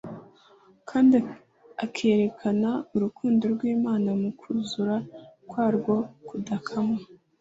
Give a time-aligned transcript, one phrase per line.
[0.89, 1.17] kandi
[1.85, 4.95] akerekana urukundo rw’Imana mu kuzura
[5.49, 5.95] kwarwo
[6.27, 6.97] kudakama.